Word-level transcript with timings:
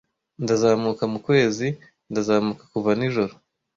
Ndazamuka 0.43 1.03
mu 1.11 1.19
kwezi, 1.27 1.67
ndazamuka 2.11 2.63
kuva 2.73 2.91
nijoro, 2.97 3.33